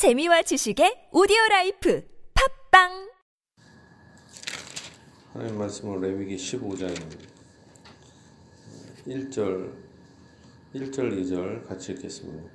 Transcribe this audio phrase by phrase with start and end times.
[0.00, 3.12] 재미와 지식의 오디오 라이프 팟빵
[5.34, 7.18] 하나님 말씀은 레위기 15장입니다.
[9.06, 9.74] 1절
[10.74, 12.48] 1절 2절 같이 읽겠습니다.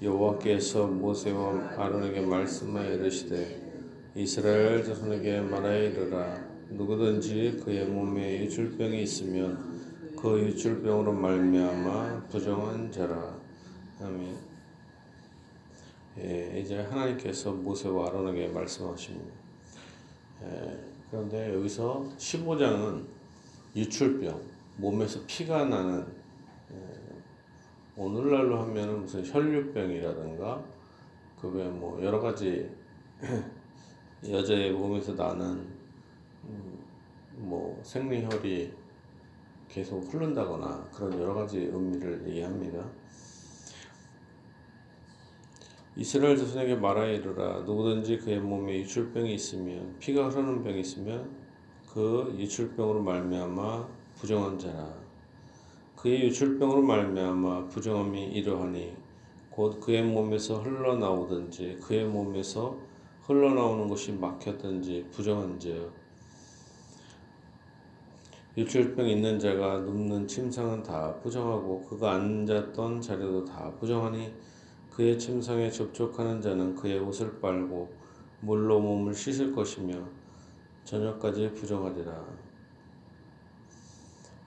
[0.00, 10.40] 여호와께서 모세와 아론에게 말씀하여 이르시되 이스라엘 자손에게 말하여 이르라 누구든지 그의 몸에 유출병이 있으면 그
[10.44, 13.38] 유출병으로 말미암아 부정한 자라
[14.00, 14.49] 아멘.
[16.18, 19.32] 예, 이제 하나님께서 모세와 아론에게 말씀하십니다.
[20.42, 23.04] 예, 그런데 여기서 15장은
[23.76, 24.40] 유출병,
[24.76, 26.06] 몸에서 피가 나는
[26.72, 26.76] 예,
[27.96, 30.64] 오늘날로 하면 무슨 혈류병이라든가
[31.40, 32.70] 그 외에 뭐 여러 가지
[34.28, 35.66] 여자의 몸에서 나는
[36.44, 36.78] 음,
[37.36, 38.72] 뭐 생리혈이
[39.68, 42.84] 계속 흐른다거나 그런 여러 가지 의미를 얘기합니다.
[46.00, 47.60] 이스라엘 자손에게 말하여 이르라.
[47.66, 51.30] 누구든지 그의 몸에 유출병이 있으면 피가 흐르는 병이 있으면
[51.92, 54.94] 그 유출병으로 말미암아 부정한 자라.
[55.96, 58.96] 그의 유출병으로 말미암아 부정함이 이러하니
[59.50, 62.78] 곧 그의 몸에서 흘러나오든지 그의 몸에서
[63.24, 65.68] 흘러나오는 것이 막혔든지 부정한 자.
[68.56, 74.32] 유출병 있는 자가 눕는 침상은 다 부정하고 그가 앉았던 자리도 다 부정하니
[75.00, 77.90] 그의 침상에 접촉하는 자는 그의 옷을 빨고
[78.42, 79.94] 물로 몸을 씻을 것이며
[80.84, 82.22] 저녁까지 부정하리라.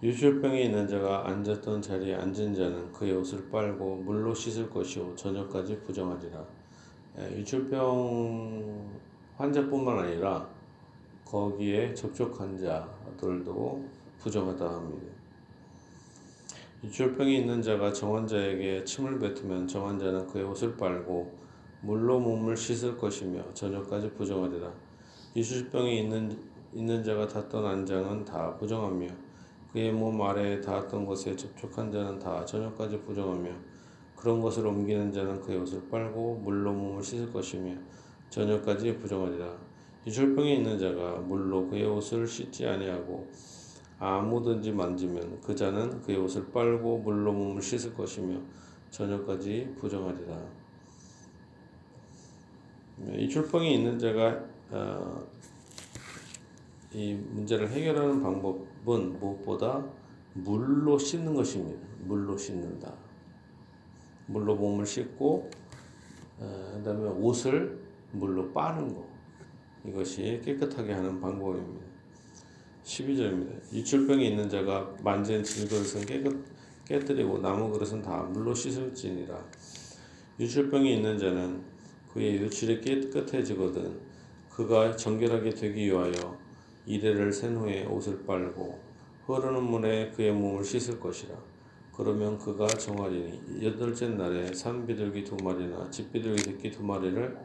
[0.03, 6.45] 유출병이 있는 자가 앉았던 자리에 앉은 자는 그의 옷을 빨고 물로 씻을 것이요 저녁까지 부정하리라.
[7.17, 8.91] 예, 유출병
[9.37, 10.47] 환자뿐만 아니라
[11.25, 15.12] 거기에 접촉한 자들도 부정하다 합니다.
[16.83, 21.33] 유출병이 있는 자가 정환자에게 침을 뱉으면 정환자는 그의 옷을 빨고
[21.79, 24.69] 물로 몸을 씻을 것이며 저녁까지 부정하리라.
[25.33, 26.37] 유출병이 있는
[26.73, 29.07] 있는 자가 닿던 안장은 다 부정하며
[29.71, 33.49] 그의 몸 아래에 닿았던 것에 접촉한 자는 다 저녁까지 부정하며
[34.17, 37.75] 그런 것을 옮기는 자는 그의 옷을 빨고 물로 몸을 씻을 것이며
[38.29, 39.55] 저녁까지 부정하리라.
[40.05, 43.29] 유출병이 있는 자가 물로 그의 옷을 씻지 아니하고
[44.03, 48.37] 아무든지 만지면 그 자는 그의 옷을 빨고 물로 몸을 씻을 것이며
[48.89, 50.37] 저녁까지 부정하리라.
[53.13, 55.25] 이 출병이 있는 자가 어,
[56.91, 59.85] 이 문제를 해결하는 방법은 무엇보다
[60.33, 61.87] 물로 씻는 것입니다.
[62.01, 62.93] 물로 씻는다.
[64.27, 65.49] 물로 몸을 씻고
[66.39, 67.81] 어, 그다음에 옷을
[68.11, 69.07] 물로 빠는 거
[69.85, 71.92] 이것이 깨끗하게 하는 방법입니다.
[72.83, 73.73] 12절입니다.
[73.73, 76.45] 유출병이 있는 자가 만진 질그릇은 깨끗,
[76.85, 79.37] 깨뜨리고 나무 그릇은 다 물로 씻을지니라.
[80.39, 81.61] 유출병이 있는 자는
[82.13, 83.99] 그의 유출이 깨끗해지거든
[84.49, 86.37] 그가 정결하게 되기 위하여
[86.85, 88.79] 이래를 센 후에 옷을 빨고
[89.25, 91.35] 흐르는 물에 그의 몸을 씻을 것이라.
[91.95, 97.37] 그러면 그가 정하리니 여덟째 날에 산비둘기 두 마리나 집비둘기 새끼 두 마리를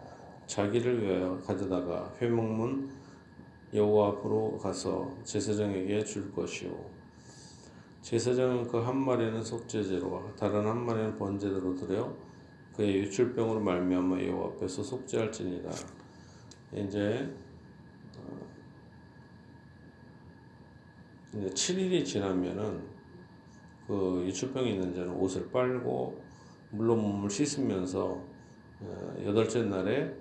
[0.47, 2.91] 자기를 위하여 가져다가 회목문
[3.75, 6.99] 여호와 앞으로 가서 제사장에게 줄 것이요
[8.03, 12.11] 제사장은 그 한 마리는 속죄제로 다른 한 마리는 번제대로 드려
[12.75, 15.71] 그의 유출병으로 말미암아 여호와 앞에서 속죄할지니라.
[16.75, 17.35] 이제
[18.17, 18.39] 어,
[21.35, 22.81] 이제 7일이 지나면은
[23.87, 26.23] 그 유출병이 있는 자는 옷을 빨고
[26.71, 28.23] 물로 몸을 씻으면서
[28.81, 30.15] 어, 여덟째 날에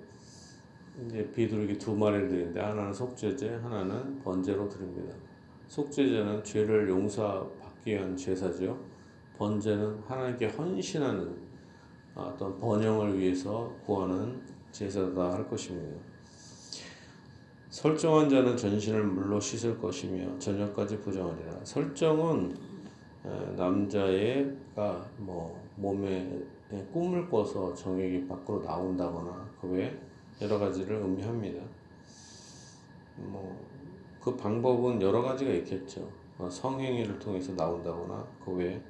[1.05, 5.15] 이제 비둘기 두 마리를 드리는데 하나는 속죄제, 하나는 번제로 드립니다.
[5.67, 8.79] 속죄제는 죄를 용서받기 위한 제사죠.
[9.37, 11.35] 번제는 하나님께 헌신하는
[12.15, 14.41] 어떤 번영을 위해서 구하는
[14.71, 15.95] 제사다 할 것입니다.
[17.69, 21.63] 설정한 자는 전신을 물로 씻을 것이며 저녁까지 부정하리라.
[21.63, 22.55] 설정은
[23.55, 26.43] 남자애가 뭐 몸에
[26.91, 29.95] 꿈을 꿔서 정액이 밖으로 나온다거나 그 외에
[30.41, 31.63] 여러 가지를 의미합니다.
[33.15, 33.59] 뭐,
[34.21, 36.09] 그 방법은 여러 가지가 있겠죠.
[36.37, 38.81] 어, 성행위를 통해서 나온다거나, 그 외에.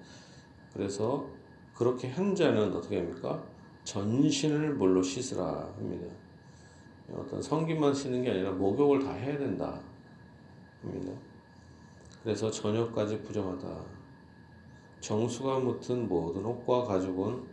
[0.74, 1.27] 그래서
[1.74, 3.44] 그렇게 한 자는 어떻게 합니까?
[3.83, 6.13] 전신을 물로 씻으라 합니다.
[7.13, 9.81] 어떤 성기만 씻는 게 아니라 목욕을 다 해야 된다.
[10.83, 11.13] 합니다.
[12.21, 13.86] 그래서 저녁까지 부정하다.
[15.00, 17.44] 정수가 묻은 모든 옷과 가죽은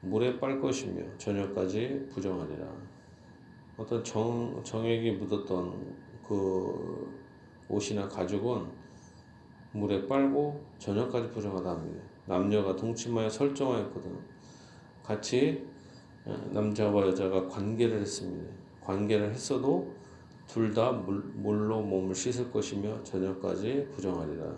[0.00, 2.66] 물에 빨 것이며 저녁까지 부정하리라.
[3.76, 7.12] 어떤 정, 정액이 묻었던 그
[7.68, 8.66] 옷이나 가죽은
[9.72, 12.04] 물에 빨고 저녁까지 부정하다 합니다.
[12.26, 14.18] 남녀가 동침하여 설정하였거든.
[15.02, 15.66] 같이
[16.24, 18.50] 어, 남자와 여자가 관계를 했습니다.
[18.80, 19.92] 관계를 했어도
[20.46, 24.54] 둘 다 물로 몸을 씻을 것이며 저녁까지 부정하리라.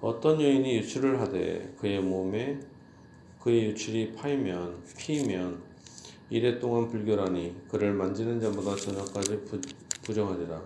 [0.00, 2.60] 어떤 여인이 유출을 하되 그의 몸에
[3.40, 5.62] 그의 유출이 파이면 피면
[6.34, 9.60] 이래 동안 불결하니 그를 만지는 자보다 저녁까지 부,
[10.04, 10.60] 부정하리라.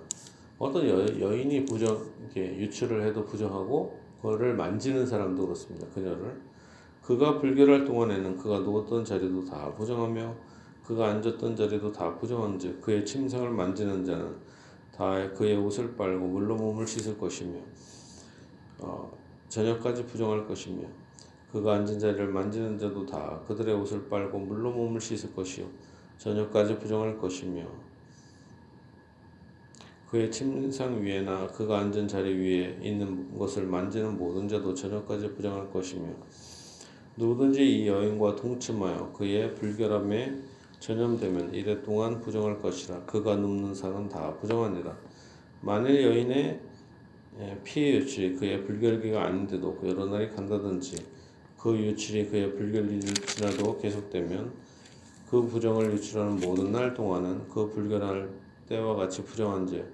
[0.59, 5.87] 어떤 여, 여인이 부정 이렇게 유출을 해도 부정하고 그를 만지는 사람도 그렇습니다.
[5.89, 6.41] 그녀를
[7.03, 10.35] 그가 불결할 동안에는 그가 누웠던 자리도 다 부정하며
[10.87, 14.37] 그가 앉았던 자리도 다 부정한즉 그의 침상을 만지는 자는
[14.91, 17.59] 다 그의 옷을 빨고 물로 몸을 씻을 것이며
[18.79, 19.13] 어,
[19.51, 20.89] 저녁까지 부정할 것이며
[21.53, 25.67] 그가 앉은 자리를 만지는 자도 다 그들의 옷을 빨고 물로 몸을 씻을 것이요
[26.19, 27.67] 저녁까지 부정할 것이며
[30.11, 36.09] 그의 침상 위에나 그가 앉은 자리 위에 있는 것을 만지는 모든 자도 저녁까지 부정할 것이며
[37.17, 40.37] 누구든지 이 여인과 동침하여 그의 불결함에
[40.79, 44.97] 전염되면 이래 동안 부정할 것이라 그가 눕는 상은 다 부정하니라.
[45.61, 46.61] 만일 여인의
[47.65, 50.97] 피해 유출이 그의 불결기가 아닌데도 여러 날이 간다든지
[51.59, 54.53] 그 유출이 그의 불결기를 지나도 계속되면
[55.29, 58.31] 그 부정을 유출하는 모든 날 동안은 그 불결할
[58.69, 59.93] 때와 같이 부정한즉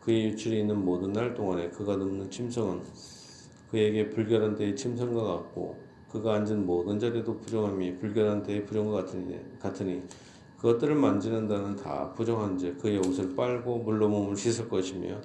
[0.00, 2.80] 그의 유출이 있는 모든 날 동안에 그가 눕는 침성은
[3.70, 5.78] 그에게 불결한 때의 침성과 같고
[6.10, 10.02] 그가 앉은 모든 자리도 부정함이 불결한 때의 부정과 같으니, 같으니
[10.58, 15.20] 그것들을 만지는 다는 다 부정한즉 그의 옷을 빨고 물로 몸을 씻을 것이며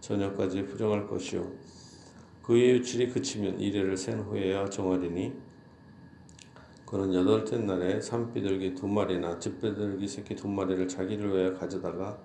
[0.00, 1.46] 저녁까지 부정할 것이요
[2.48, 5.34] 그의 유출이 그치면 이래를 센 후에야 정하리니
[6.86, 12.18] 그는 여덟째 날에 산비둘기 두 마리나 집비둘기 새끼 두 마리를 자기를 위해 가져다가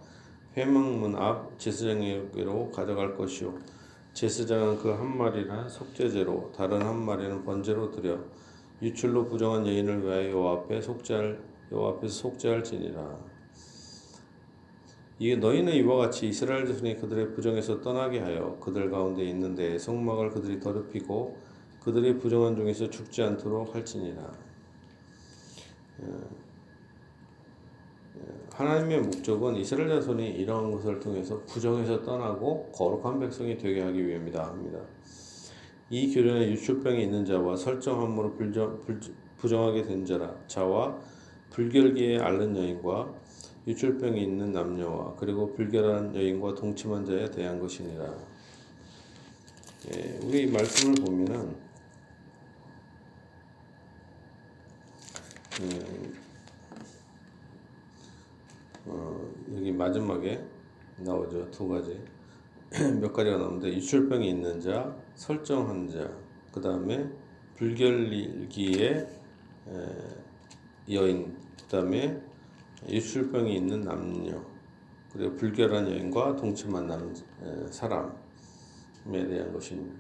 [0.56, 3.54] 회막문 앞 제사장에게로 가져갈 것이요.
[4.14, 8.18] 제사장은 그 한 마리는 속죄제로 다른 한 마리는 번제로 드려
[8.82, 13.33] 유출로 부정한 여인을 위하여 여호와 앞에 속죄할 여호와 앞에서 속죄할지니라
[15.24, 20.60] 이게 너희는 이와 같이 이스라엘 자손이 그들의 부정에서 떠나게 하여 그들 가운데 있는데 성막을 그들이
[20.60, 21.38] 더럽히고
[21.80, 24.22] 그들이 부정한 중에서 죽지 않도록 할지니라.
[24.22, 26.06] 어,
[28.16, 28.20] 어,
[28.52, 34.80] 하나님의 목적은 이스라엘 자손이 이러한 것을 통해서 부정에서 떠나고 거룩한 백성이 되게 하기 위함이다 합니다.
[35.90, 38.82] 이 교련에 유출병이 있는 자와 설정함으로 불정,
[39.38, 41.00] 부정하게 된 자라 자와
[41.52, 43.23] 불결기에 앓는 여인과
[43.66, 48.14] 유출병이 있는 남녀와 그리고 불결한 여인과 동침한 자에 대한 것이니라.
[49.92, 51.56] 예, 우리 말씀을 보면은
[55.62, 56.14] 음,
[58.86, 60.44] 어, 여기 마지막에
[60.98, 62.02] 나오죠 두 가지
[63.00, 66.10] 몇 가지가 나오는데 유출병이 있는 자, 설정한 자,
[66.52, 67.08] 그 다음에
[67.56, 69.08] 불결기의
[70.90, 72.33] 여인, 그 다음에
[72.88, 74.42] 유출병이 있는 남녀
[75.12, 77.14] 그리고 불결한 여인과 동침한 남
[77.70, 78.14] 사람에
[79.12, 79.96] 대한 것입니다.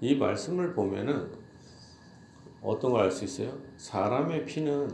[0.00, 1.30] 이 말씀을 보면은
[2.62, 3.56] 어떤 걸 알 수 있어요?
[3.76, 4.88] 사람의 피는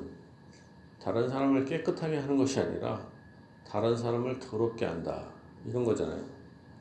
[1.01, 3.07] 다른 사람을 깨끗하게 하는 것이 아니라
[3.67, 5.31] 다른 사람을 더럽게 한다
[5.67, 6.23] 이런 거잖아요.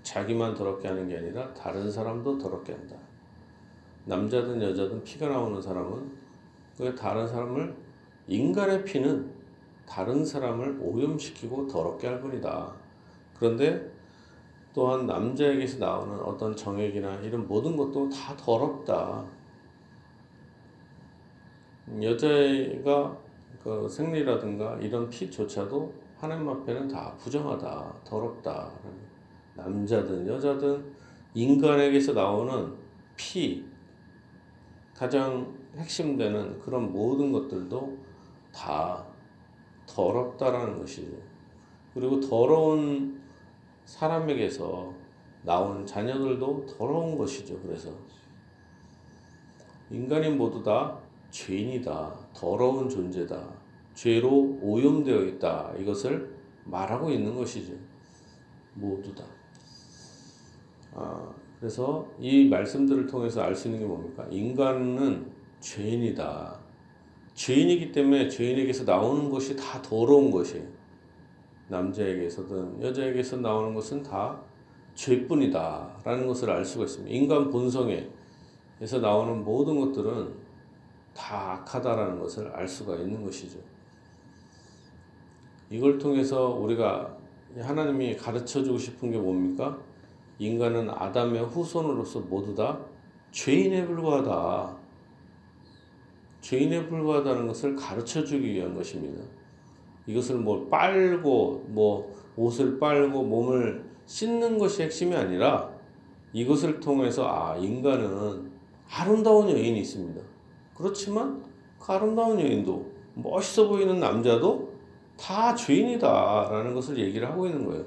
[0.04, 2.98] 자기만 더럽게 하는 게 아니라 다른 사람도 더럽게 한다.
[4.06, 6.12] 남자든 여자든 피가 나오는 사람은
[6.78, 7.74] 그 다른 사람을
[8.28, 9.33] 인간의 피는
[9.88, 12.74] 다른 사람을 오염시키고 더럽게 할 뿐이다.
[13.38, 13.92] 그런데
[14.74, 19.24] 또한 남자에게서 나오는 어떤 정액이나 이런 모든 것도 다 더럽다.
[22.02, 23.18] 여자가
[23.64, 28.72] 그 생리라든가 이런 피조차도 하나님 앞에는 다 부정하다, 더럽다.
[29.56, 30.94] 남자든 여자든
[31.34, 32.74] 인간에게서 나오는
[33.16, 33.66] 피,
[34.96, 37.98] 가장 핵심되는 그런 모든 것들도
[38.54, 39.06] 다
[39.94, 41.16] 더럽다라는 것이죠.
[41.94, 43.22] 그리고 더러운
[43.86, 44.94] 사람에게서
[45.44, 47.60] 나온 자녀들도 더러운 것이죠.
[47.62, 47.92] 그래서
[49.92, 50.98] 인간이 모두 다
[51.30, 52.30] 죄인이다.
[52.34, 53.48] 더러운 존재다.
[53.94, 55.74] 죄로 오염되어 있다.
[55.78, 57.74] 이것을 말하고 있는 것이죠.
[58.74, 59.24] 모두 다.
[60.96, 64.26] 아, 그래서 이 말씀들을 통해서 알 수 있는 게 뭡니까?
[64.32, 66.60] 인간은 죄인이다.
[67.34, 70.66] 죄인이기 때문에 죄인에게서 나오는 것이 다 더러운 것이에요.
[71.68, 74.40] 남자에게서든 여자에게서 나오는 것은 다
[74.94, 76.02] 죄뿐이다.
[76.04, 77.16] 라는 것을 알 수가 있습니다.
[77.16, 80.34] 인간 본성에서 나오는 모든 것들은
[81.16, 83.60] 다 악하다라는 것을 알 수가 있는 것이죠.
[85.70, 87.18] 이걸 통해서 우리가
[87.60, 89.78] 하나님이 가르쳐 주고 싶은 게 뭡니까?
[90.40, 92.80] 인간은 아담의 후손으로서 모두 다
[93.32, 94.83] 죄인에 불과하다.
[96.44, 99.24] 죄인에 불과하다는 것을 가르쳐 주기 위한 것입니다.
[100.06, 105.72] 이것을 뭐 빨고 뭐 옷을 빨고 몸을 씻는 것이 핵심이 아니라
[106.34, 108.52] 이것을 통해서 아 인간은
[108.92, 110.22] 아름다운 여인이 있습니다.
[110.76, 111.42] 그렇지만
[111.80, 114.74] 그 아름다운 여인도 멋있어 보이는 남자도
[115.18, 117.86] 다 죄인이다라는 것을 얘기를 하고 있는 거예요.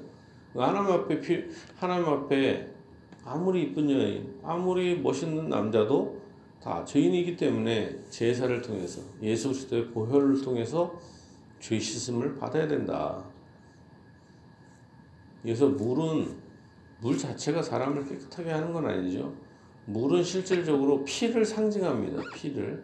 [0.55, 1.43] 하나님 앞에 피,
[1.75, 2.67] 하나님 앞에
[3.23, 6.26] 아무리 이쁜 여인, 아무리 멋있는 남자도
[6.67, 10.99] 다 죄인이기 때문에 제사를 통해서 예수 그리스도의 보혈을 통해서
[11.61, 13.23] 죄 씻음을 받아야 된다.
[15.41, 16.27] 그래서 물은
[16.99, 19.33] 물 자체가 사람을 깨끗하게 하는 건 아니죠.
[19.85, 22.21] 물은 실질적으로 피를 상징합니다.
[22.35, 22.83] 피를.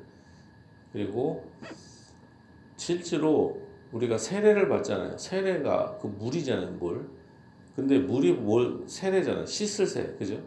[0.93, 1.51] 그리고
[2.77, 3.61] 실제로
[3.91, 5.17] 우리가 세례를 받잖아요.
[5.17, 7.09] 세례가 그 물이잖아요, 물.
[7.75, 9.45] 근데 물이 뭘 세례잖아요.
[9.45, 10.41] 씻을 세, 그죠?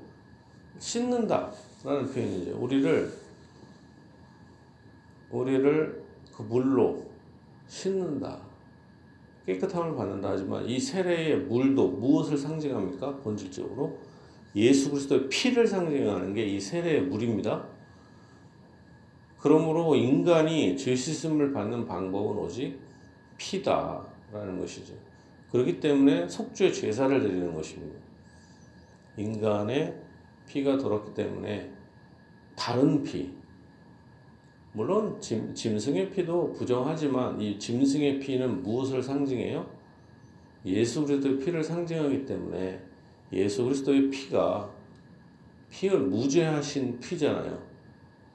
[0.78, 2.56] 씻는다라는 표현이죠.
[2.58, 3.25] 우리를
[5.38, 7.04] 우리를 그 물로
[7.66, 8.40] 씻는다.
[9.46, 13.16] 깨끗함을 받는다 하지만 이 세례의 물도 무엇을 상징합니까?
[13.18, 13.98] 본질적으로
[14.56, 17.66] 예수 그리스도의 피를 상징하는 게 이 세례의 물입니다.
[19.38, 22.80] 그러므로 인간이 죄 씻음을 받는 방법은 오직
[23.36, 24.94] 피다라는 것이죠.
[25.52, 27.96] 그렇기 때문에 속죄 제사를 드리는 것입니다.
[29.16, 29.96] 인간의
[30.48, 31.70] 피가 돌았기 때문에
[32.56, 33.35] 다른 피,
[34.76, 39.66] 물론 짐, 짐승의 피도 부정하지만 이 짐승의 피는 무엇을 상징해요?
[40.66, 42.82] 예수 그리스도의 피를 상징하기 때문에
[43.32, 44.70] 예수 그리스도의 피가
[45.70, 47.58] 피를 무죄하신 피잖아요.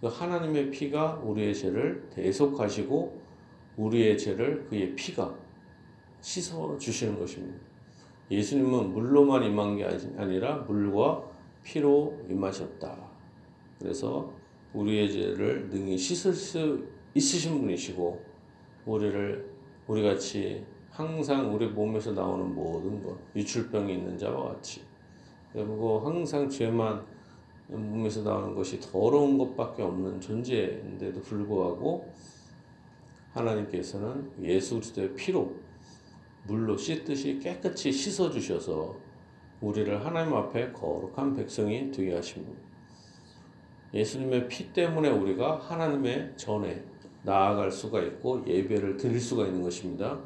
[0.02, 3.22] 그 하나님의 피가 우리의 죄를 대속하시고
[3.78, 5.36] 우리의 죄를 그의 피가
[6.22, 7.60] 씻어 주시는 것입니다.
[8.32, 9.86] 예수님은 물로만 임한 게
[10.18, 11.24] 아니라 물과
[11.62, 12.98] 피로 임하셨다.
[13.78, 14.42] 그래서
[14.74, 18.22] 우리의 죄를 능히 씻을 수 있으신 분이시고
[18.86, 19.52] 우리를
[19.88, 24.82] 우리 같이 항상 우리 몸에서 나오는 모든 것 유출병이 있는 자와 같이
[25.54, 27.06] 그리고 항상 죄만
[27.68, 32.12] 몸에서 나오는 것이 더러운 것밖에 없는 존재인데도 불구하고
[33.32, 35.56] 하나님께서는 예수 그리스도의 피로
[36.48, 38.98] 물로 씻듯이 깨끗이 씻어 주셔서
[39.62, 42.71] 우리를 하나님 앞에 거룩한 백성이 되게 하십니다.
[43.94, 46.84] 예수님의 피 때문에 우리가 하나님의 전에
[47.24, 50.20] 나아갈 수가 있고 예배를 드릴 수가 있는 것입니다.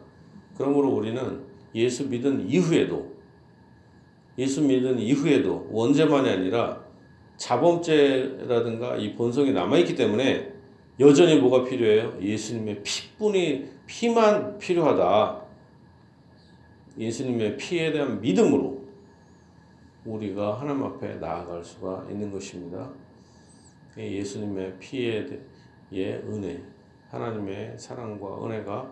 [0.58, 1.44] 그러므로 우리는
[1.74, 3.16] 예수 믿은 이후에도
[4.38, 6.84] 예수 믿은 이후에도 원죄만이 아니라
[7.38, 10.54] 자범죄라든가 이 본성이 남아있기 때문에
[11.00, 12.18] 여전히 뭐가 필요해요?
[12.22, 15.42] 예수님의 피뿐이 피만 필요하다.
[16.98, 18.86] 예수님의 피에 대한 믿음으로
[20.06, 22.90] 우리가 하나님 앞에 나아갈 수가 있는 것입니다.
[23.98, 25.28] 예수님의 피의
[25.94, 26.62] 은혜,
[27.10, 28.92] 하나님의 사랑과 은혜가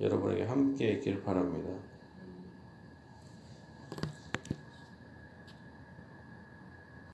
[0.00, 1.68] 여러분에게 함께 있길 바랍니다.